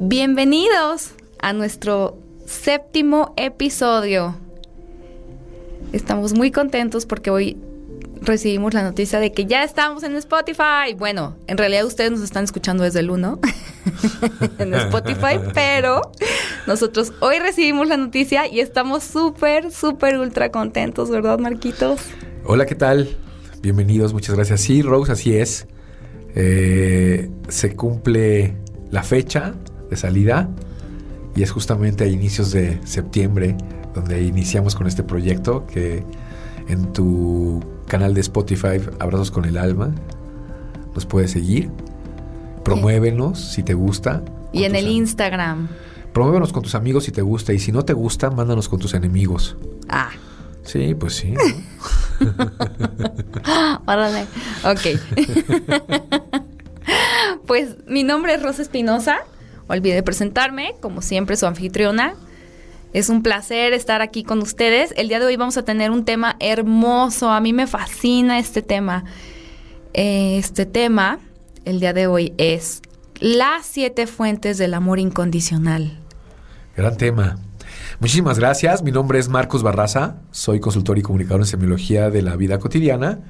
[0.00, 4.36] Bienvenidos a nuestro séptimo episodio.
[5.92, 7.56] Estamos muy contentos porque hoy
[8.20, 10.94] recibimos la noticia de que ya estamos en Spotify.
[10.96, 13.40] Bueno, en realidad ustedes nos están escuchando desde el 1
[14.60, 16.12] en Spotify, pero
[16.68, 22.02] nosotros hoy recibimos la noticia y estamos súper, súper, ultra contentos, ¿verdad, Marquitos?
[22.44, 23.16] Hola, ¿qué tal?
[23.62, 24.60] Bienvenidos, muchas gracias.
[24.60, 25.66] Sí, Rose, así es.
[26.36, 28.54] Eh, se cumple
[28.92, 29.54] la fecha
[29.90, 30.48] de salida
[31.34, 33.56] y es justamente a inicios de septiembre
[33.94, 36.04] donde iniciamos con este proyecto que
[36.68, 39.92] en tu canal de Spotify Abrazos con el Alma
[40.94, 41.70] nos puedes seguir.
[42.64, 44.22] Promuévenos si te gusta.
[44.52, 45.68] Y en el Instagram.
[46.12, 48.94] Promuévenos con tus amigos si te gusta y si no te gusta, mándanos con tus
[48.94, 49.56] enemigos.
[49.88, 50.10] Ah.
[50.64, 51.34] Sí, pues sí.
[53.86, 54.26] Órale.
[54.64, 54.80] ok.
[57.46, 59.20] pues mi nombre es Rosa Espinosa.
[59.68, 62.14] Olvidé presentarme, como siempre, su anfitriona.
[62.94, 64.94] Es un placer estar aquí con ustedes.
[64.96, 67.28] El día de hoy vamos a tener un tema hermoso.
[67.30, 69.04] A mí me fascina este tema.
[69.92, 71.18] Este tema,
[71.64, 72.80] el día de hoy, es
[73.20, 75.98] las siete fuentes del amor incondicional.
[76.76, 77.36] Gran tema.
[78.00, 78.82] Muchísimas gracias.
[78.82, 80.22] Mi nombre es Marcos Barraza.
[80.30, 83.20] Soy consultor y comunicador en semiología de la vida cotidiana.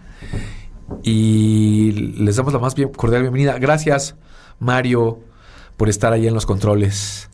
[1.03, 3.59] Y les damos la más cordial bienvenida.
[3.59, 4.15] Gracias,
[4.59, 5.21] Mario,
[5.79, 7.31] por estar ahí en los controles.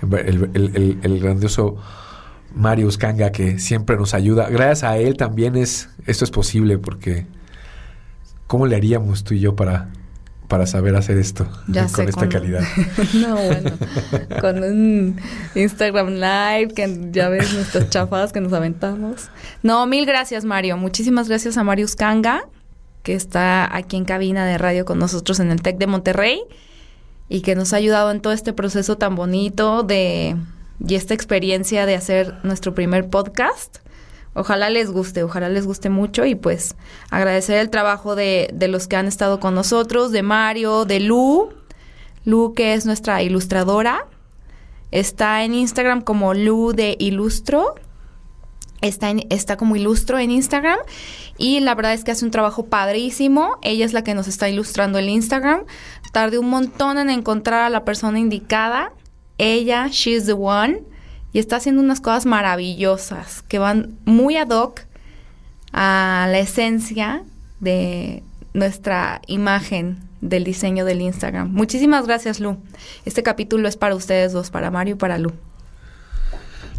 [0.00, 1.76] El, grandioso
[2.54, 4.48] Mario Uscanga que siempre nos ayuda.
[4.48, 7.26] Gracias a él también es esto es posible porque
[8.46, 9.90] ¿cómo le haríamos tú y yo para,
[10.48, 11.46] para saber hacer esto
[11.92, 12.62] con esta calidad?
[13.14, 13.70] no, bueno,
[14.40, 15.20] con un
[15.54, 19.28] Instagram Live que ya ves nuestras chafadas que nos aventamos.
[19.62, 20.76] No, mil gracias Mario.
[20.76, 22.44] Muchísimas gracias a Mario Uscanga
[23.02, 26.42] que está aquí en cabina de radio con nosotros en el TEC de Monterrey
[27.32, 30.36] y que nos ha ayudado en todo este proceso tan bonito de
[30.86, 33.78] y esta experiencia de hacer nuestro primer podcast.
[34.34, 36.74] Ojalá les guste, ojalá les guste mucho y pues
[37.08, 41.48] agradecer el trabajo de, de los que han estado con nosotros, de Mario, de Lu,
[42.26, 44.06] Lu que es nuestra ilustradora,
[44.90, 47.76] está en Instagram como Lu de Ilustro,
[48.82, 50.78] está, está como Ilustro en Instagram
[51.38, 54.48] y la verdad es que hace un trabajo padrísimo, ella es la que nos está
[54.48, 55.64] ilustrando el Instagram,
[56.12, 58.92] Tardé un montón en encontrar a la persona indicada.
[59.38, 60.82] Ella, she's the one.
[61.32, 64.82] Y está haciendo unas cosas maravillosas que van muy ad hoc
[65.72, 67.24] a la esencia
[67.60, 71.50] de nuestra imagen del diseño del Instagram.
[71.50, 72.58] Muchísimas gracias, Lu.
[73.06, 75.32] Este capítulo es para ustedes dos, para Mario y para Lu.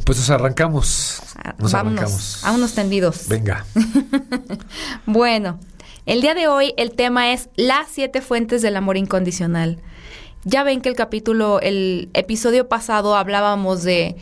[0.05, 1.21] Pues nos arrancamos.
[1.57, 2.43] Nos Vámonos, arrancamos.
[2.43, 3.27] A unos tendidos.
[3.27, 3.65] Venga.
[5.07, 5.59] bueno,
[6.05, 9.79] el día de hoy el tema es las siete fuentes del amor incondicional.
[10.43, 14.17] Ya ven que el capítulo, el episodio pasado hablábamos de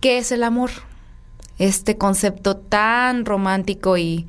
[0.00, 0.70] qué es el amor.
[1.58, 4.26] Este concepto tan romántico y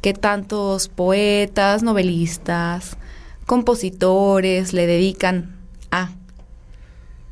[0.00, 2.98] que tantos poetas, novelistas,
[3.46, 5.56] compositores le dedican
[5.92, 6.10] a.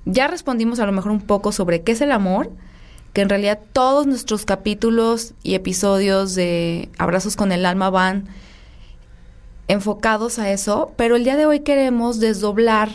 [0.05, 2.51] Ya respondimos a lo mejor un poco sobre qué es el amor,
[3.13, 8.29] que en realidad todos nuestros capítulos y episodios de Abrazos con el alma van
[9.69, 12.91] enfocados a eso, pero el día de hoy queremos desdoblar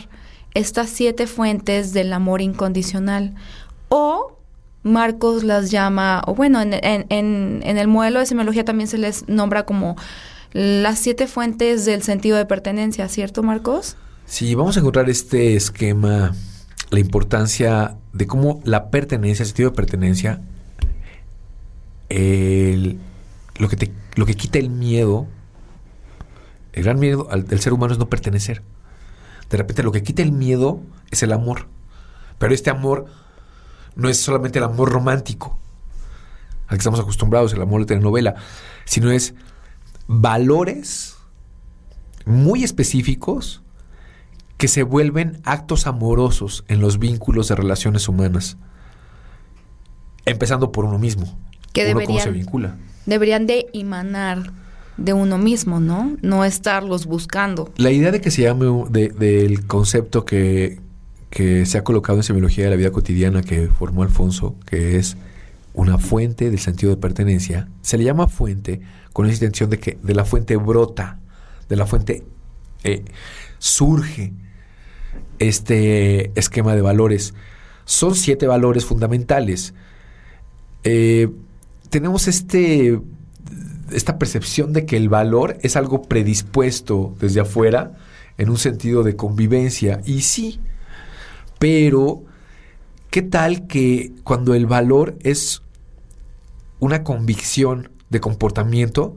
[0.54, 3.34] estas siete fuentes del amor incondicional.
[3.88, 4.38] O
[4.82, 9.96] Marcos las llama, o bueno, en, el modelo de semiología también se les nombra como
[10.52, 13.96] las siete fuentes del sentido de pertenencia, ¿cierto, Marcos?
[14.26, 16.34] Sí, vamos a encontrar este esquema,
[16.90, 20.40] la importancia de cómo la pertenencia, el sentido de pertenencia,
[22.08, 25.26] lo, que te, lo que quita el miedo
[26.78, 28.62] el gran miedo del ser humano es no pertenecer.
[29.50, 30.80] De repente lo que quita el miedo
[31.10, 31.66] es el amor.
[32.38, 33.06] Pero este amor
[33.96, 35.58] no es solamente el amor romántico
[36.68, 38.36] al que estamos acostumbrados, el amor de telenovela,
[38.84, 39.34] sino es
[40.06, 41.16] valores
[42.26, 43.62] muy específicos
[44.56, 48.56] que se vuelven actos amorosos en los vínculos de relaciones humanas.
[50.26, 51.38] Empezando por uno mismo.
[51.72, 52.76] Que uno cómo se vincula.
[53.06, 54.52] Deberían de emanar
[54.98, 56.16] de uno mismo, ¿no?
[56.20, 57.72] No estarlos buscando.
[57.76, 60.80] La idea de que se llame del concepto que,
[61.30, 65.16] que se ha colocado en semiología de la vida cotidiana que formó Alfonso, que es
[65.72, 68.80] una fuente del sentido de pertenencia, se le llama fuente
[69.12, 71.20] con esa intención de que de la fuente brota,
[71.68, 72.24] de la fuente
[72.82, 73.04] eh,
[73.58, 74.32] surge
[75.38, 77.34] este esquema de valores.
[77.84, 79.74] Son siete valores fundamentales.
[80.84, 81.28] Eh,
[81.90, 83.00] tenemos este,
[83.92, 87.96] esta percepción de que el valor es algo predispuesto desde afuera
[88.36, 90.00] en un sentido de convivencia.
[90.04, 90.60] Y sí,
[91.58, 92.24] pero
[93.10, 95.62] ¿qué tal que cuando el valor es
[96.80, 99.16] una convicción de comportamiento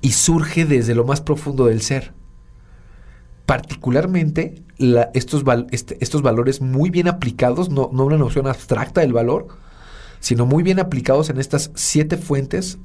[0.00, 2.12] y surge desde lo más profundo del ser?
[3.46, 4.62] Particularmente
[5.12, 9.48] estos, este, estos, valores muy bien aplicados, no, no una noción abstracta del valor,
[10.20, 12.78] sino muy bien aplicados en estas siete fuentes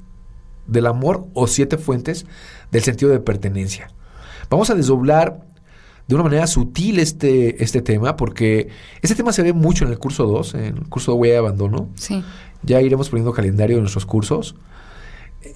[0.69, 2.25] del amor o siete fuentes
[2.71, 3.91] del sentido de pertenencia.
[4.49, 5.41] Vamos a desdoblar
[6.07, 8.69] de una manera sutil este, este tema, porque
[9.01, 11.39] este tema se ve mucho en el curso 2, en el curso de Huella de
[11.39, 11.89] Abandono.
[11.95, 12.23] Sí.
[12.63, 14.55] Ya iremos poniendo calendario de nuestros cursos.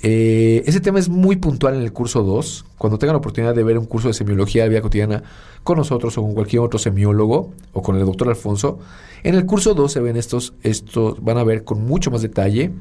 [0.04, 2.66] Eh, ese tema es muy puntual en el curso 2.
[2.78, 5.24] Cuando tengan la oportunidad de ver un curso de semiología de vida cotidiana
[5.64, 8.78] con nosotros o con cualquier otro semiólogo o con el doctor Alfonso,
[9.24, 12.72] en el curso 2 se ven estos, estos, van a ver con mucho más detalle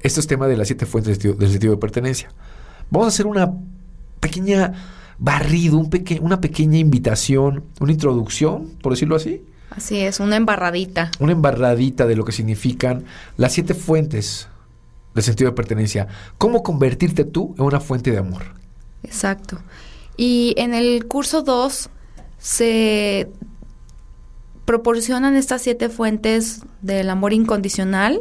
[0.00, 2.30] estos temas de las siete fuentes del sentido de pertenencia.
[2.90, 3.52] Vamos a hacer una
[4.20, 4.72] pequeña
[5.18, 5.90] barrido, un
[6.20, 9.44] una pequeña invitación, una introducción, por decirlo así.
[9.70, 11.10] Así es, una embarradita.
[11.18, 13.04] Una embarradita de lo que significan
[13.36, 14.48] las siete fuentes
[15.14, 16.08] del sentido de pertenencia.
[16.38, 18.54] ¿Cómo convertirte tú en una fuente de amor?
[19.02, 19.58] Exacto.
[20.16, 21.90] Y en el curso 2
[22.38, 23.30] se
[24.64, 28.20] proporcionan estas siete fuentes del amor incondicional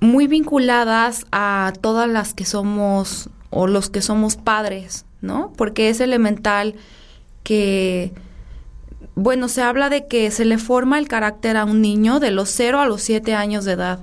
[0.00, 5.52] muy vinculadas a todas las que somos o los que somos padres, ¿no?
[5.56, 6.74] Porque es elemental
[7.42, 8.12] que,
[9.14, 12.50] bueno, se habla de que se le forma el carácter a un niño de los
[12.50, 14.00] 0 a los 7 años de edad.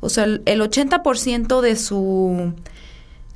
[0.00, 2.52] O sea, el, 80% de su,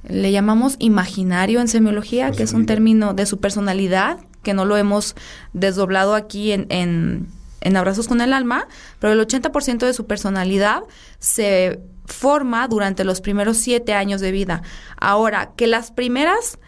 [0.09, 4.77] le llamamos imaginario en semiología, que es un término de su personalidad, que no lo
[4.77, 5.17] hemos
[5.53, 7.27] desdoblado aquí en, en,
[7.61, 8.67] en Abrazos con el Alma,
[8.99, 10.83] pero el 80% de su personalidad
[11.19, 14.63] se forma durante los primeros siete años de vida.
[14.99, 16.59] Ahora, que las primeras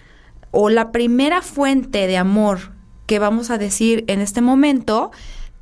[0.51, 2.73] o la primera fuente de amor
[3.07, 5.11] que vamos a decir en este momento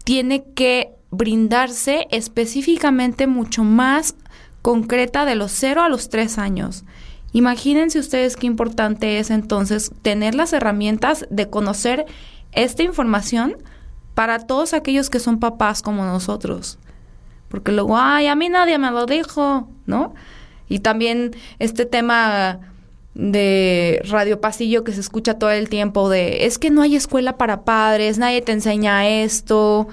[0.04, 4.14] tiene que brindarse específicamente mucho más
[4.62, 6.84] concreta de los cero a los tres años.
[7.32, 12.06] Imagínense ustedes qué importante es entonces tener las herramientas de conocer
[12.52, 13.56] esta información
[14.20, 16.78] para todos aquellos que son papás como nosotros.
[17.48, 20.12] Porque luego, ay, a mí nadie me lo dijo, ¿no?
[20.68, 22.60] Y también este tema
[23.14, 27.38] de radio pasillo que se escucha todo el tiempo de es que no hay escuela
[27.38, 29.88] para padres, nadie te enseña esto,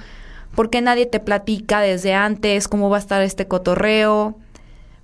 [0.56, 4.38] ¿por qué nadie te platica desde antes cómo va a estar este cotorreo?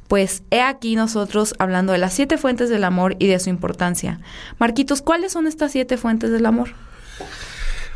[0.10, 4.20] Pues he aquí nosotros hablando de las siete fuentes del amor y de su importancia.
[4.60, 6.72] Marquitos, ¿cuáles son estas siete fuentes del amor?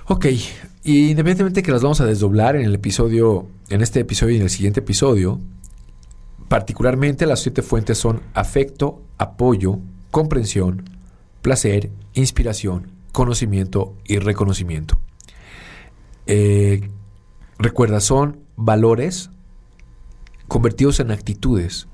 [0.10, 0.26] Ok,
[0.86, 4.44] y independientemente que las vamos a desdoblar en el episodio, en este episodio y en
[4.44, 5.42] el siguiente episodio,
[6.48, 10.90] particularmente las siete fuentes son afecto, apoyo, comprensión,
[11.42, 14.98] placer, inspiración, conocimiento y reconocimiento.
[16.26, 16.90] Eh,
[17.60, 19.30] recuerda, son valores
[20.48, 21.90] convertidos en actitudes.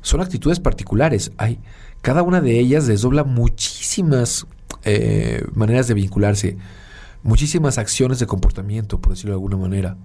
[0.00, 1.32] Son actitudes particulares.
[1.36, 1.58] Hay,
[2.00, 4.46] cada una de ellas desdobla muchísimas
[4.84, 6.56] eh, maneras de vincularse
[7.26, 9.96] muchísimas acciones de comportamiento, por decirlo de alguna manera.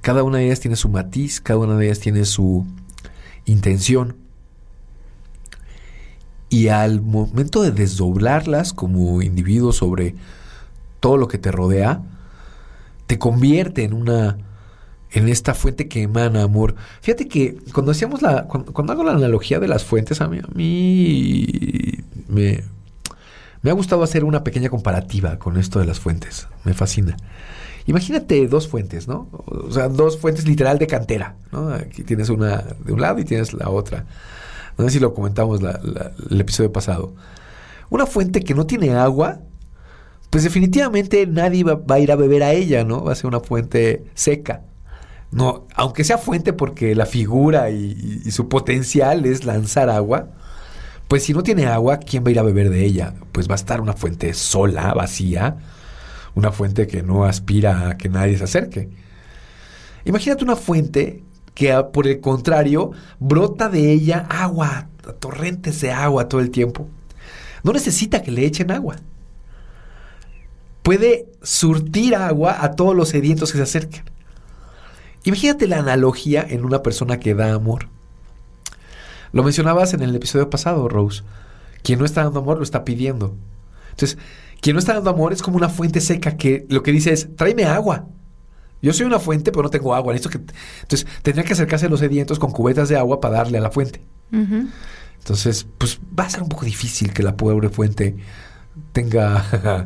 [0.00, 2.66] Cada una de ellas tiene su matiz, cada una de ellas tiene su
[3.44, 4.16] intención.
[6.48, 10.14] Y al momento de desdoblarlas como individuo sobre
[11.00, 12.02] todo lo que te rodea,
[13.06, 14.38] te convierte en una
[15.10, 16.74] en esta fuente que emana amor.
[17.00, 20.48] Fíjate que cuando hacíamos la cuando, hago la analogía de las fuentes a mí, a
[20.54, 22.62] mí me,
[23.68, 26.48] me ha gustado hacer una pequeña comparativa con esto de las fuentes.
[26.64, 27.18] Me fascina.
[27.84, 29.28] Imagínate dos fuentes, ¿no?
[29.44, 31.68] O sea, dos fuentes literal de cantera, ¿no?
[31.74, 34.06] Aquí tienes una de un lado y tienes la otra.
[34.78, 35.60] No sé si lo comentamos
[36.30, 37.14] el episodio pasado.
[37.90, 39.40] Una fuente que no tiene agua,
[40.30, 43.04] pues definitivamente nadie va, a ir a beber a ella, ¿no?
[43.04, 44.62] Va a ser una fuente seca.
[45.30, 50.30] No, aunque sea fuente porque la figura y su potencial es lanzar agua,
[51.08, 53.14] pues si no tiene agua, ¿quién va a ir a beber de ella?
[53.32, 55.56] Pues va a estar una fuente sola, vacía,
[56.34, 58.90] una fuente que no aspira a que nadie se acerque.
[60.04, 61.24] Imagínate una fuente
[61.54, 64.88] que por el contrario brota de ella agua,
[65.18, 66.86] torrentes de agua todo el tiempo.
[67.62, 68.96] No necesita que le echen agua.
[70.82, 74.04] puede surtir agua a todos los sedientos que se acerquen.
[75.24, 77.88] Imagínate la analogía en una persona que da amor.
[79.32, 81.22] Lo mencionabas en el episodio pasado, Rose.
[81.82, 83.36] Quien no está dando amor lo está pidiendo.
[83.90, 84.18] Entonces,
[84.60, 87.34] quien no está dando amor es como una fuente seca que lo que dice es,
[87.36, 88.06] tráeme agua.
[88.80, 90.14] Yo soy una fuente, pero no tengo agua.
[90.14, 90.20] que...
[90.82, 93.70] Entonces, tendría que acercarse a los sedientos con cubetas de agua para darle a la
[93.70, 94.02] fuente.
[95.18, 98.16] Entonces, pues va a ser un poco difícil que la pobre fuente
[98.92, 99.84] tenga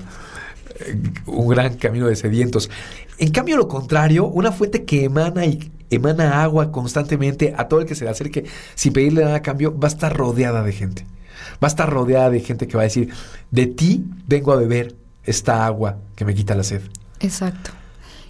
[1.26, 2.70] un gran camino de sedientos.
[3.18, 7.86] En cambio, lo contrario, una fuente que emana y emana agua constantemente a todo el
[7.86, 8.44] que se le acerque
[8.74, 11.06] sin pedirle nada a cambio, va a estar rodeada de gente.
[11.62, 13.10] Va a estar rodeada de gente que va a decir,
[13.50, 14.94] de ti vengo a beber
[15.24, 16.82] esta agua que me quita la sed.
[17.20, 17.70] Exacto.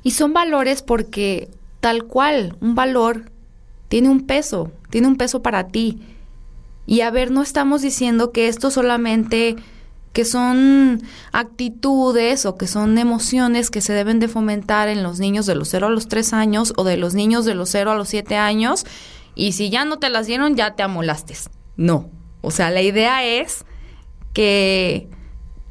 [0.02, 1.48] Y son valores porque
[1.80, 3.30] tal cual, un valor
[3.88, 6.00] tiene un peso, tiene un peso para ti.
[6.86, 9.56] Y a ver, no estamos diciendo que esto solamente
[10.12, 11.02] que son
[11.32, 15.68] actitudes o que son emociones que se deben de fomentar en los niños de los
[15.68, 18.36] 0 a los 3 años o de los niños de los 0 a los 7
[18.36, 18.84] años
[19.34, 21.34] y si ya no te las dieron ya te amolaste.
[21.76, 22.10] No,
[22.42, 23.64] o sea, la idea es
[24.34, 25.08] que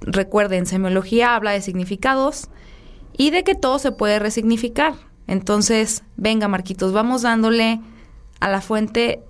[0.02, 2.50] recuerden, semiología habla de significados
[3.16, 4.96] y de que todo se puede resignificar.
[5.28, 7.80] Entonces, venga Marquitos, vamos dándole
[8.40, 9.22] a la fuente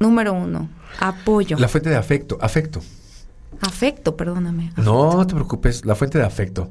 [0.00, 1.58] número uno, apoyo.
[1.58, 2.80] La fuente de afecto, afecto.
[3.60, 4.72] Afecto, perdóname.
[4.76, 6.70] No te preocupes, la fuente de afecto.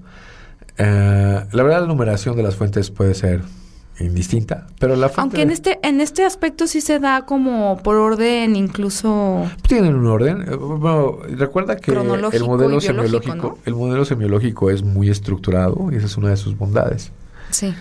[0.78, 3.42] Eh, la verdad, la numeración de las fuentes puede ser
[4.00, 7.96] indistinta, pero la fuente Aunque en este en este aspecto sí se da como por
[7.96, 10.42] orden, incluso tienen un orden.
[10.42, 16.08] Eh, bueno, recuerda que el modelo semiológico, el modelo semiológico es muy estructurado y esa
[16.08, 17.12] es una de sus bondades.
[17.52, 17.74] Sí.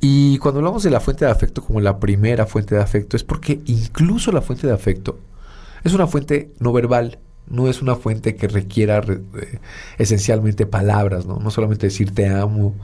[0.00, 3.24] Y cuando hablamos de la fuente de afecto como la primera fuente de afecto es
[3.24, 5.18] porque incluso la fuente de afecto
[5.84, 9.58] es una fuente no verbal no es una fuente que requiera eh,
[9.98, 11.38] esencialmente palabras, ¿no?
[11.38, 12.74] No solamente decir te amo,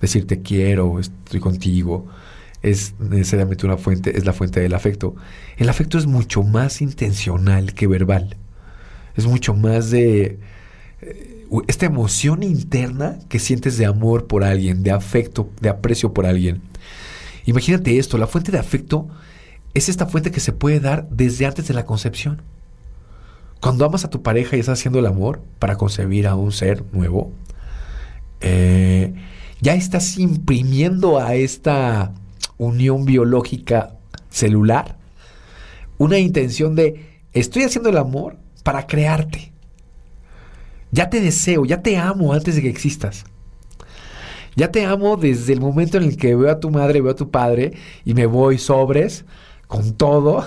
[0.00, 2.06] decir te quiero, estoy contigo,
[2.62, 5.14] es necesariamente una fuente, es la fuente del afecto.
[5.56, 8.36] El afecto es mucho más intencional que verbal.
[9.16, 10.38] Es mucho más de
[11.00, 16.26] eh, esta emoción interna que sientes de amor por alguien, de afecto, de aprecio por
[16.26, 16.62] alguien.
[17.46, 19.08] Imagínate esto, la fuente de afecto
[19.74, 22.42] es esta fuente que se puede dar desde antes de la concepción.
[23.60, 26.84] Cuando amas a tu pareja y estás haciendo el amor para concebir a un ser
[26.92, 27.32] nuevo,
[28.40, 29.14] eh,
[29.60, 32.12] ya estás imprimiendo a esta
[32.56, 33.96] unión biológica
[34.30, 34.96] celular
[35.98, 39.52] una intención de estoy haciendo el amor para crearte.
[40.90, 43.24] Ya te deseo, ya te amo antes de que existas.
[44.56, 47.16] Ya te amo desde el momento en el que veo a tu madre, veo a
[47.16, 47.74] tu padre
[48.04, 49.24] y me voy sobres
[49.66, 50.44] con todo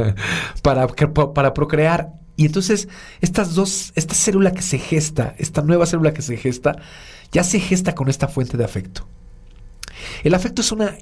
[0.62, 2.23] para, para procrear.
[2.36, 2.88] Y entonces,
[3.20, 6.76] estas dos, esta célula que se gesta, esta nueva célula que se gesta,
[7.32, 9.06] ya se gesta con esta fuente de afecto.
[10.24, 10.96] El afecto es una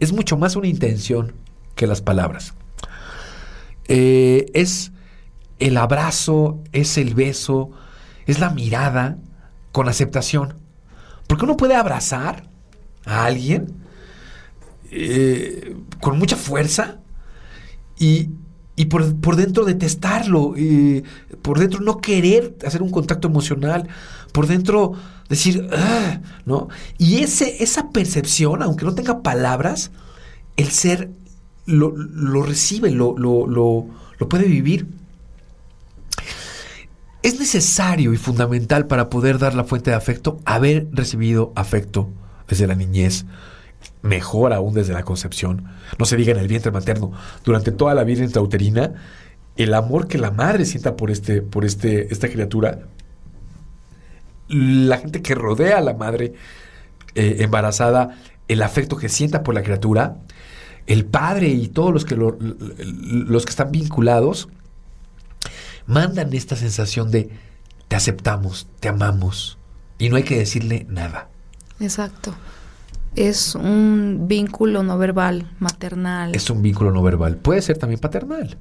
[0.00, 1.34] es mucho más una intención
[1.74, 2.54] que las palabras.
[3.88, 4.92] Eh, es
[5.58, 7.70] el abrazo, es el beso,
[8.26, 9.18] es la mirada
[9.72, 10.54] con aceptación.
[11.26, 12.48] Porque uno puede abrazar
[13.04, 13.74] a alguien
[14.90, 17.00] eh, con mucha fuerza
[17.98, 18.30] y,
[18.76, 21.02] y por, dentro detestarlo, y
[21.40, 23.88] por dentro no querer hacer un contacto emocional,
[24.32, 24.92] por dentro
[25.30, 26.68] decir, ah", ¿no?
[26.98, 29.90] Y ese, esa percepción, aunque no tenga palabras,
[30.58, 31.10] el ser
[31.64, 31.90] lo,
[32.42, 34.86] recibe, lo, lo, lo puede vivir.
[37.22, 42.08] Es necesario y fundamental para poder dar la fuente de afecto haber recibido afecto
[42.46, 43.24] desde la niñez,
[44.06, 45.66] mejor aún desde la concepción,
[45.98, 47.12] no se diga en el vientre materno,
[47.44, 48.94] durante toda la vida intrauterina,
[49.56, 52.80] el amor que la madre sienta por, este, por este, esta criatura,
[54.48, 56.34] la gente que rodea a la madre
[57.14, 58.16] eh, embarazada,
[58.48, 60.18] el afecto que sienta por la criatura,
[60.86, 64.48] el padre y todos los que, los que están vinculados,
[65.86, 67.30] mandan esta sensación de
[67.88, 69.58] te aceptamos, te amamos,
[69.98, 71.28] y no hay que decirle nada.
[71.80, 72.34] Exacto
[73.16, 76.34] es un vínculo no verbal, maternal.
[76.34, 77.36] Es un vínculo no verbal.
[77.36, 78.56] Puede ser también paternal.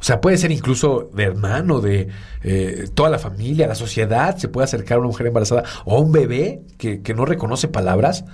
[0.00, 2.08] O sea, puede ser incluso de hermano, de
[2.44, 4.36] eh, toda la familia, la sociedad.
[4.36, 8.24] Se puede acercar a una mujer embarazada o a un bebé que, no reconoce palabras,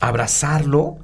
[0.00, 0.98] abrazarlo.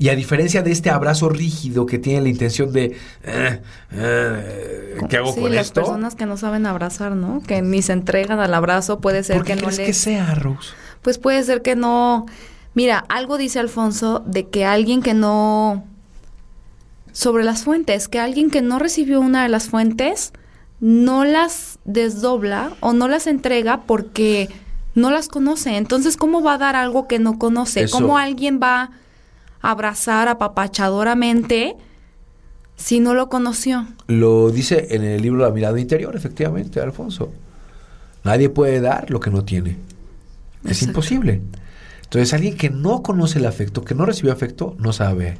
[0.00, 5.16] Y a diferencia de este abrazo rígido que tiene la intención de eh, eh, ¿qué
[5.16, 7.42] hago sí, las personas que no saben abrazar, ¿no?
[7.42, 9.80] Que ni se entregan al abrazo, puede ser que no les...
[9.80, 10.70] que sea, Rose?
[11.02, 12.26] Pues puede ser que no
[12.74, 15.84] Mira, algo dice Alfonso de que alguien que no...
[17.12, 20.32] sobre las fuentes, que alguien que no recibió una de las fuentes
[20.80, 24.48] no las desdobla o no las entrega porque
[24.94, 25.76] no las conoce.
[25.76, 27.82] Entonces, ¿cómo va a dar algo que no conoce?
[27.84, 27.98] Eso.
[27.98, 28.90] ¿Cómo alguien va
[29.60, 31.76] a abrazar apapachadoramente
[32.76, 33.86] si no lo conoció?
[34.06, 37.32] Lo dice en el libro La mirada interior, efectivamente, Alfonso.
[38.24, 39.76] Nadie puede dar lo que no tiene.
[40.64, 40.90] Es Exacto.
[40.90, 41.40] imposible.
[42.08, 45.36] Entonces, alguien que no conoce el afecto, que no recibió afecto, no sabe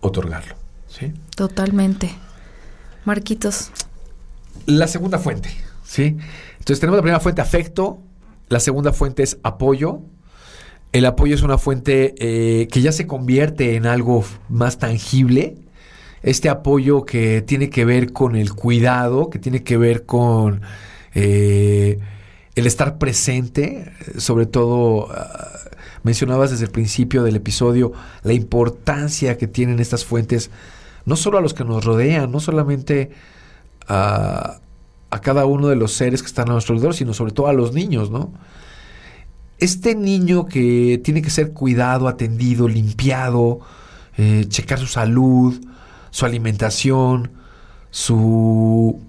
[0.00, 0.54] otorgarlo.
[0.88, 1.12] ¿sí?
[1.36, 2.10] Totalmente.
[3.04, 3.70] Marquitos.
[4.64, 5.50] La segunda fuente,
[5.84, 6.16] ¿sí?
[6.52, 7.98] Entonces tenemos la primera fuente, afecto.
[8.48, 10.00] La segunda fuente es apoyo.
[10.92, 15.58] El apoyo es una fuente eh, que ya se convierte en algo más tangible.
[16.22, 20.62] Este apoyo que tiene que ver con el cuidado, que tiene que ver con
[21.14, 21.98] eh,
[22.54, 25.58] el estar presente, sobre todo ah,
[26.02, 30.50] mencionabas desde el principio del episodio la importancia que tienen estas fuentes,
[31.04, 33.10] no solo a los que nos rodean, no solamente
[33.86, 34.60] a,
[35.22, 37.72] cada uno de los seres que están a nuestro alrededor, sino sobre todo a los
[37.72, 38.32] niños, ¿no?
[39.58, 43.60] Este niño que tiene que ser cuidado, atendido, limpiado,
[44.16, 45.60] eh, checar su salud,
[46.10, 47.32] su alimentación,
[47.90, 49.00] su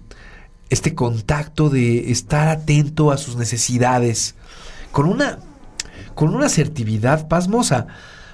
[0.69, 4.35] este contacto de estar atento a sus necesidades
[4.91, 5.39] con una
[6.15, 7.87] con una asertividad pasmosa,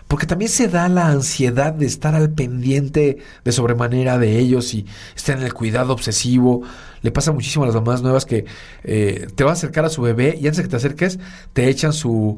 [0.08, 4.86] porque también se da la ansiedad de estar al pendiente de sobremanera de ellos y
[5.16, 6.62] estar en el cuidado obsesivo.
[7.02, 8.46] Le pasa muchísimo a las mamás nuevas que
[8.84, 11.20] eh, te va a acercar a su bebé y antes de que te acerques
[11.54, 12.38] te echan su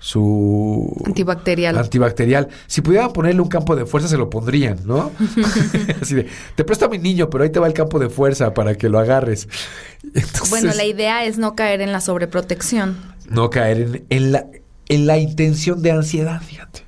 [0.00, 1.76] su Antibacterial.
[1.76, 2.48] antibacterial.
[2.68, 5.10] Si pudieran ponerle un campo de fuerza se lo pondrían, ¿no?
[6.00, 8.54] Así de, te presto a mi niño, pero ahí te va el campo de fuerza
[8.54, 9.48] para que lo agarres.
[10.04, 12.96] Entonces, Bueno, la idea es no caer en la sobreprotección.
[13.28, 14.46] no caer en, en la,
[14.88, 16.82] en la intención de ansiedad, fíjate.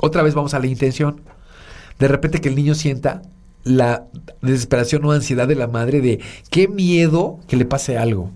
[0.00, 1.20] Otra vez vamos a la intención.
[1.98, 3.22] De repente que el niño sienta
[3.64, 4.06] la
[4.40, 6.20] desesperación o ansiedad de la madre de
[6.50, 8.30] qué miedo que le pase algo.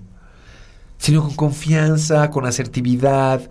[0.98, 3.50] Sino con confianza, con asertividad,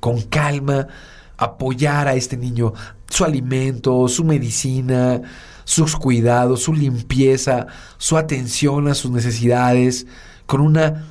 [0.00, 0.88] con calma,
[1.36, 2.72] apoyar a este niño,
[3.08, 5.20] su alimento, su medicina,
[5.64, 7.66] sus cuidados, su limpieza,
[7.98, 10.06] su atención a sus necesidades,
[10.46, 11.06] con una,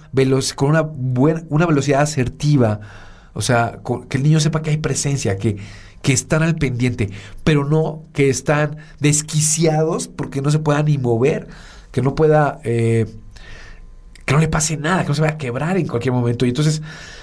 [0.56, 2.80] con una, buena, una velocidad asertiva.
[3.40, 5.56] O sea, que el niño sepa que hay presencia, que,
[6.02, 7.10] que están al pendiente,
[7.46, 11.48] pero no que están desquiciados porque no se pueda ni mover,
[11.94, 13.06] que no pueda, eh,
[14.26, 16.46] que no le pase nada, que no se vaya a quebrar en cualquier momento.
[16.46, 16.82] Y entonces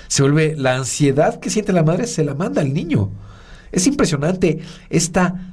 [0.09, 3.11] se vuelve la ansiedad que siente la madre, se la manda al niño.
[3.73, 5.53] Es impresionante esta,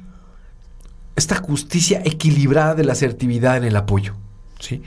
[1.14, 4.14] esta justicia equilibrada de la asertividad en el apoyo.
[4.64, 4.82] ¿Sí?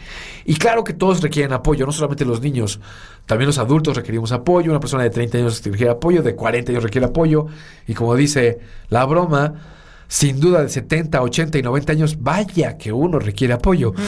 [0.46, 2.80] Y claro que todos requieren apoyo, no solamente los niños,
[3.26, 6.84] también los adultos requerimos apoyo, una persona de 30 años requiere apoyo, de 40 años
[6.84, 7.48] requiere apoyo,
[7.88, 8.60] y como dice
[8.90, 9.54] la broma,
[10.08, 13.94] sin duda de 70, 80 y 90 años, vaya que uno requiere apoyo.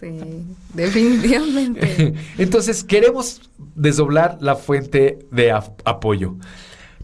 [0.00, 2.14] Sí, definitivamente.
[2.38, 3.42] Entonces, queremos
[3.74, 6.36] desdoblar la fuente de apoyo.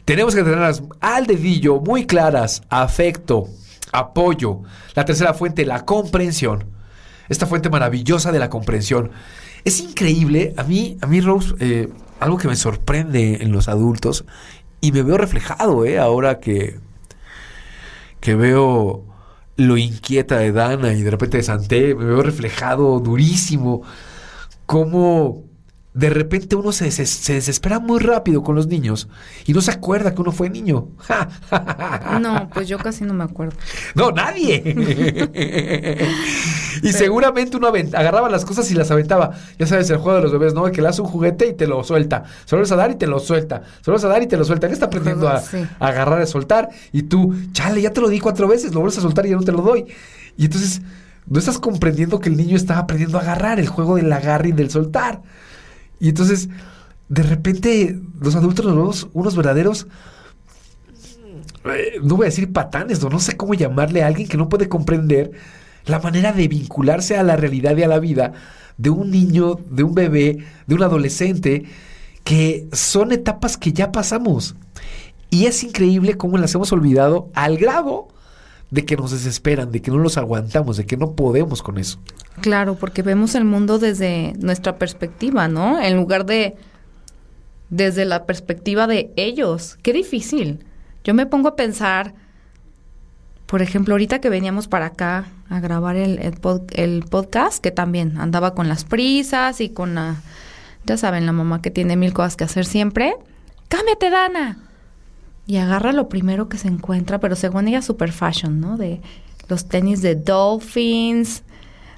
[0.07, 3.49] Tenemos que tenerlas al dedillo, muy claras, afecto,
[3.93, 4.63] apoyo.
[4.95, 6.65] La tercera fuente, la comprensión.
[7.29, 9.11] Esta fuente maravillosa de la comprensión.
[9.65, 11.89] Es increíble, a mí, a mí Rose, eh,
[12.21, 14.25] algo que me sorprende en los adultos
[14.81, 16.79] y me veo reflejado, eh, ahora que,
[18.21, 19.05] que veo
[19.57, 23.83] lo inquieta de Dana y de repente de Santé, me veo reflejado durísimo,
[24.67, 25.46] cómo
[25.97, 29.09] de repente uno se, des- se desespera muy rápido con los niños
[29.47, 30.89] y no se acuerda que uno fue niño.
[32.21, 33.57] No, pues yo casi no me acuerdo.
[33.95, 34.63] No, nadie.
[36.83, 39.33] y seguramente uno agarraba las cosas y las aventaba.
[39.59, 40.65] Ya sabes, el juego de los bebés, ¿no?
[40.67, 42.25] Que le das un juguete y te lo suelta.
[42.45, 43.63] Se lo vas a dar y te lo suelta.
[43.83, 44.67] Se lo vas a dar y te lo suelta.
[44.67, 45.59] Él está aprendiendo a, Sí.
[45.79, 46.69] a agarrar, a soltar.
[46.93, 49.37] Y tú, chale, ya te lo di cuatro veces, lo vuelves a soltar y ya
[49.37, 49.87] no te lo doy.
[50.37, 50.83] Y entonces,
[51.27, 54.53] no estás comprendiendo que el niño está aprendiendo a agarrar el juego del agarre y
[54.53, 55.23] del soltar.
[56.01, 56.49] Y entonces,
[57.09, 59.87] de repente, los adultos nos vemos unos verdaderos
[61.65, 64.49] eh, no voy a decir patanes, no, no sé cómo llamarle a alguien que no
[64.49, 65.33] puede comprender
[65.85, 68.33] la manera de vincularse a la realidad y a la vida
[68.77, 71.65] de un niño, de un bebé, de un adolescente,
[72.25, 74.57] que son etapas que ya pasamos.
[75.31, 78.09] Y es increíble cómo las hemos olvidado al grado
[78.71, 81.99] de que nos desesperan, de que no los aguantamos, de que no podemos con eso.
[82.41, 85.81] Claro, porque vemos el mundo desde nuestra perspectiva, ¿no?
[85.81, 86.57] En lugar de
[87.71, 89.79] desde la perspectiva de ellos.
[89.83, 90.65] Qué difícil.
[91.05, 92.15] Yo me pongo a pensar,
[93.47, 97.71] por ejemplo, ahorita que veníamos para acá a grabar el, el pod- el podcast, que
[97.71, 100.17] también andaba con las prisas y con la,
[100.85, 103.15] ya saben, la mamá que tiene mil cosas que hacer siempre.
[103.69, 104.59] Cámbiate, Dana.
[105.47, 108.77] Y agarra lo primero que se encuentra, pero según ella super fashion, ¿no?
[108.77, 109.01] De
[109.49, 111.45] los tenis de Dolphins,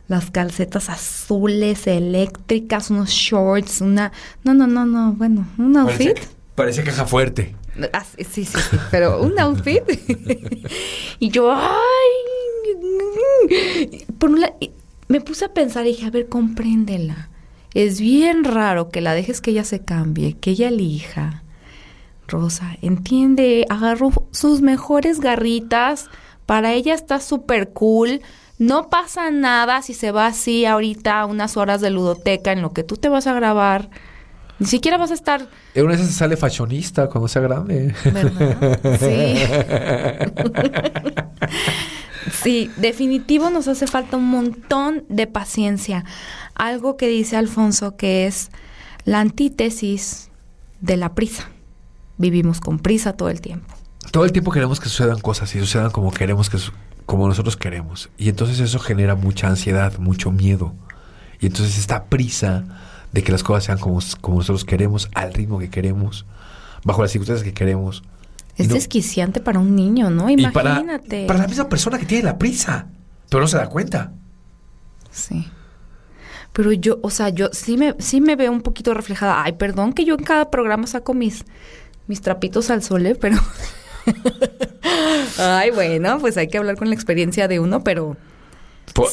[0.07, 4.13] las calcetas azules eléctricas, unos shorts, una...
[4.45, 6.19] No, no, no, no, bueno, un outfit.
[6.55, 7.55] Parece, caja fuerte.
[7.93, 9.83] Ah, sí, sí, sí, pero un outfit.
[11.19, 12.19] y yo, ay,
[14.19, 14.45] por un
[15.09, 17.31] me puse a pensar y dije, a ver, compréndela.
[17.75, 21.43] Es bien raro que la dejes que ella se cambie, que ella elija.
[22.29, 26.09] Rosa, entiende, agarró sus mejores garritas,
[26.47, 28.21] para ella está súper cool,
[28.59, 32.83] no pasa nada si se va así ahorita unas horas de ludoteca en lo que
[32.83, 33.91] tú te vas a grabar.
[34.59, 35.49] Ni siquiera vas a estar...
[35.75, 37.95] En una vez se sale fashionista cuando sea grande.
[38.05, 38.81] ¿Verdad?
[38.99, 39.37] Sí.
[42.43, 46.05] sí, definitivo nos hace falta un montón de paciencia.
[46.55, 48.51] Algo que dice Alfonso que es
[49.05, 50.31] la antítesis
[50.81, 51.49] de la prisa.
[52.19, 53.75] Vivimos con prisa todo el tiempo.
[54.11, 56.59] Todo el tiempo queremos que sucedan cosas y sucedan como queremos que
[57.07, 58.11] como nosotros queremos.
[58.19, 60.75] Y entonces eso genera mucha ansiedad, mucho miedo.
[61.41, 62.65] Y entonces esta prisa
[63.13, 66.27] de que las cosas sean como, como nosotros queremos, al ritmo que queremos,
[66.85, 68.03] bajo las circunstancias que queremos.
[68.57, 70.29] Es desquiciante para un niño, ¿no?
[70.29, 71.27] Imagínate.
[71.27, 72.89] para, la misma persona que tiene la prisa,
[73.31, 74.13] pero no se da cuenta.
[75.11, 75.49] Sí.
[76.53, 79.45] Pero yo, o sea, yo sí me, sí me veo un poquito reflejada.
[79.45, 81.45] Ay, perdón que yo en cada programa saco mis,
[82.09, 83.14] mis trapitos al sol, ¿eh?
[83.14, 83.38] pero
[85.38, 88.16] Ay, bueno, pues hay que hablar con la experiencia de uno, pero...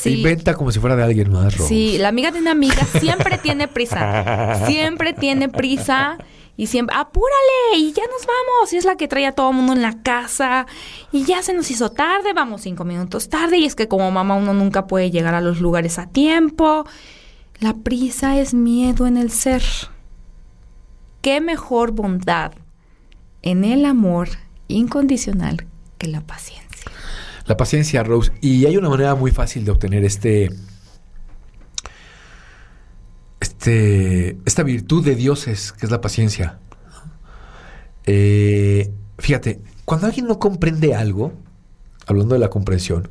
[0.05, 3.67] Inventa como si fuera de alguien más, Sí, la amiga de una amiga siempre tiene
[3.67, 4.63] prisa.
[4.65, 6.17] Siempre tiene prisa
[6.57, 8.73] y siempre, apúrale y ya nos vamos.
[8.73, 10.65] Y es la que trae a todo el mundo en la casa
[11.11, 13.57] y ya se nos hizo tarde, vamos cinco minutos tarde.
[13.57, 16.85] Y es que como mamá uno nunca puede llegar a los lugares a tiempo.
[17.59, 19.61] La prisa es miedo en el ser.
[21.21, 22.53] ¿Qué mejor bondad
[23.45, 24.27] en el amor
[24.67, 25.65] incondicional
[25.97, 26.91] que la paciencia.
[27.45, 28.31] La paciencia, Rose.
[28.41, 30.49] Y hay una manera muy fácil de obtener este,
[33.39, 36.59] este, esta virtud de dioses, que es la paciencia.
[38.07, 41.31] Eh, fíjate, cuando alguien no comprende algo,
[42.07, 43.09] hablando de la comprensión,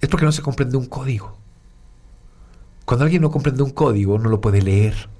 [0.00, 1.36] es porque no se comprende un código.
[2.86, 5.10] Cuando alguien no comprende un código, no lo puede leer.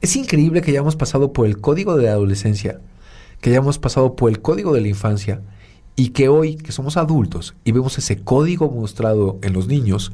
[0.00, 2.80] Es increíble que hayamos pasado por el código de la adolescencia
[3.42, 5.42] que hayamos pasado por el código de la infancia
[5.96, 10.12] y que hoy, que somos adultos y vemos ese código mostrado en los niños,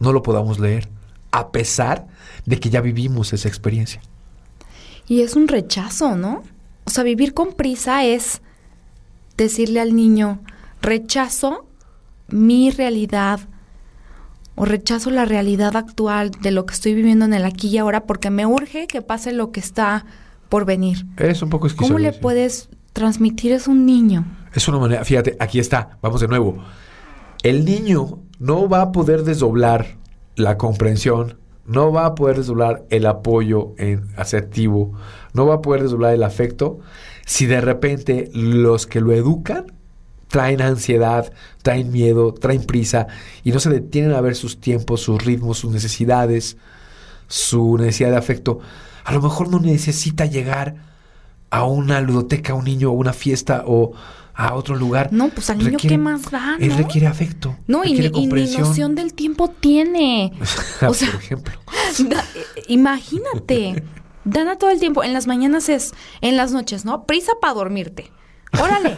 [0.00, 0.88] no lo podamos leer,
[1.30, 2.08] a pesar
[2.46, 4.00] de que ya vivimos esa experiencia.
[5.06, 6.42] Y es un rechazo, ¿no?
[6.84, 8.40] O sea, vivir con prisa es
[9.36, 10.40] decirle al niño,
[10.80, 11.66] rechazo
[12.28, 13.40] mi realidad
[14.54, 18.06] o rechazo la realidad actual de lo que estoy viviendo en el aquí y ahora
[18.06, 20.06] porque me urge que pase lo que está
[20.52, 21.06] por venir.
[21.16, 24.26] Es un poco ¿Cómo le puedes transmitir eso a un niño?
[24.52, 26.62] Es una manera, fíjate, aquí está, vamos de nuevo.
[27.42, 29.96] El niño no va a poder desdoblar
[30.36, 34.92] la comprensión, no va a poder desdoblar el apoyo en asertivo,
[35.32, 36.80] no va a poder desdoblar el afecto
[37.24, 39.72] si de repente los que lo educan
[40.28, 43.06] traen ansiedad, traen miedo, traen prisa
[43.42, 46.58] y no se detienen a ver sus tiempos, sus ritmos, sus necesidades,
[47.26, 48.60] su necesidad de afecto
[49.04, 50.76] a lo mejor no necesita llegar
[51.50, 53.92] a una ludoteca, a un niño, a una fiesta o
[54.34, 55.12] a otro lugar.
[55.12, 57.56] No, pues al niño qué más da, Él requiere afecto.
[57.66, 60.32] No, y, ni, noción del tiempo tiene.
[60.88, 61.54] o sea, por ejemplo.
[62.68, 63.84] imagínate.
[64.24, 65.02] Dana todo el tiempo.
[65.02, 67.04] En las mañanas es, en las noches, ¿no?
[67.06, 68.10] Prisa para dormirte.
[68.52, 68.94] Órale,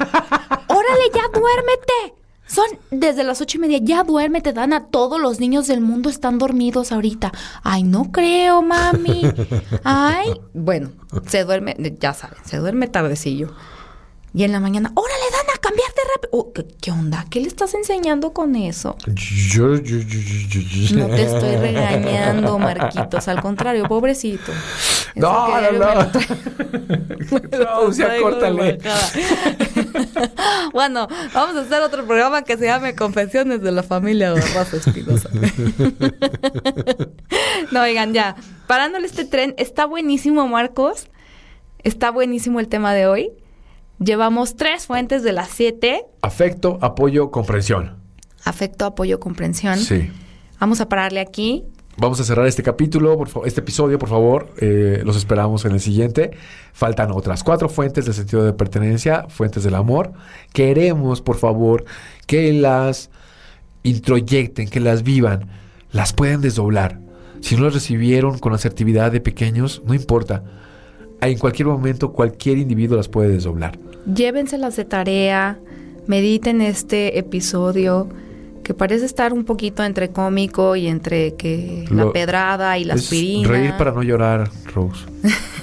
[0.69, 2.24] órale, ya duérmete.
[2.47, 3.79] Son desde las ocho y media.
[3.83, 4.87] Ya duérmete, Dana.
[4.87, 7.33] Todos los niños del mundo están dormidos ahorita.
[7.63, 9.23] Ay, no creo, mami.
[9.85, 10.91] Ay, bueno,
[11.27, 13.55] se duerme, ya saben, se duerme tardecillo.
[14.37, 16.31] Y en la mañana, órale, Dana, cambiarte rápido.
[16.33, 17.25] Oh, ¿qué, onda?
[17.31, 18.97] ¿Qué le estás enseñando con eso?
[19.07, 23.29] Yo, yo, yo, no te estoy regañando, Marquitos.
[23.29, 24.51] Al contrario, pobrecito.
[25.15, 26.11] no, no, no.
[27.87, 28.79] no, sea, córtale.
[30.73, 35.31] bueno, vamos a hacer otro programa que se llame Confesiones de la familia Espinosa.
[37.73, 38.37] no, oigan, ya.
[38.67, 41.09] Parándole este tren, está buenísimo, Marcos.
[41.83, 43.33] Está buenísimo el tema de hoy.
[43.99, 46.05] Llevamos tres fuentes de las siete.
[46.23, 47.97] Afecto, apoyo, comprensión.
[48.45, 49.79] Afecto, apoyo, comprensión.
[49.79, 50.11] Sí.
[50.59, 51.65] Vamos a pararle aquí.
[51.97, 54.49] Vamos a cerrar este capítulo, por este episodio, por favor.
[54.59, 56.33] Eh, los esperamos en el siguiente.
[56.73, 60.13] Faltan otras cuatro fuentes del sentido de pertenencia, fuentes del amor.
[60.53, 61.85] Queremos, por favor,
[62.27, 63.11] que las
[63.85, 65.49] introyecten, que las vivan,
[65.93, 66.99] las pueden desdoblar.
[67.41, 70.43] Si no las recibieron con asertividad de pequeños, no importa
[71.21, 73.79] en cualquier momento cualquier individuo las puede desdoblar.
[74.13, 75.59] Llévenselas de tarea,
[76.07, 78.09] mediten este episodio,
[78.64, 83.48] que parece estar un poquito entre cómico y entre que la pedrada y la aspirina.
[83.48, 85.05] reír para no llorar, Rose.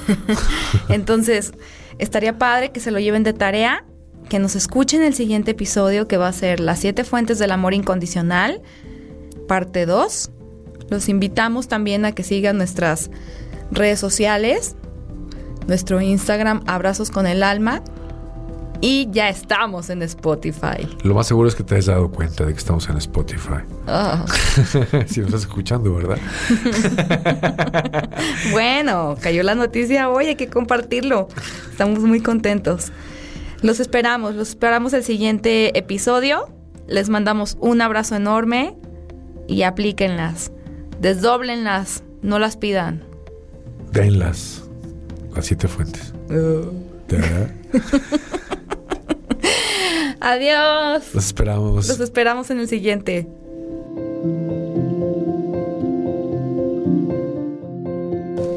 [0.89, 1.51] Entonces,
[1.97, 3.83] estaría padre que se lo lleven de tarea,
[4.29, 7.73] que nos escuchen el siguiente episodio que va a ser Las siete fuentes del amor
[7.73, 8.61] incondicional,
[9.47, 10.31] parte 2.
[10.89, 13.09] Los invitamos también a que sigan nuestras
[13.71, 14.75] redes sociales,
[15.67, 17.83] nuestro Instagram Abrazos con el Alma
[18.81, 20.87] y ya estamos en Spotify.
[21.03, 23.61] Lo más seguro es que te has dado cuenta de que estamos en Spotify.
[23.87, 24.25] Ah,
[25.07, 26.17] si nos estás escuchando, ¿verdad?
[28.51, 31.29] bueno, cayó la noticia hoy, hay que compartirlo.
[31.69, 32.91] Estamos muy contentos.
[33.61, 36.49] Los esperamos, los esperamos el siguiente episodio.
[36.87, 38.75] Les mandamos un abrazo enorme
[39.47, 40.51] y aplíquenlas.
[40.99, 43.03] Desdóblenlas, no las pidan.
[43.91, 44.63] Denlas.
[45.35, 46.13] Las siete fuentes.
[46.27, 47.51] ¿Verdad?
[50.21, 51.13] Adiós.
[51.13, 51.87] Los esperamos.
[51.87, 53.27] Los esperamos en el siguiente.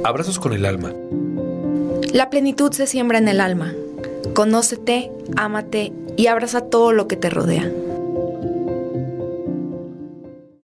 [0.04, 0.92] Abrazos con el alma.
[2.12, 3.72] La plenitud se siembra en el alma.
[4.34, 7.70] Conócete, ámate y abraza todo lo que te rodea.